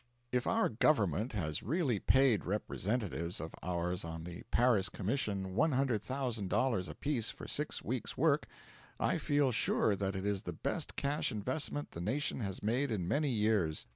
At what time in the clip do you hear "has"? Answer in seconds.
1.33-1.61, 12.39-12.63